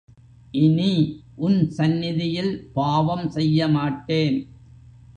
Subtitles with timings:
[0.53, 0.93] இனி,
[1.35, 4.39] உன் சந்நிதியில் பாவம் செய்யமாட்டேன்.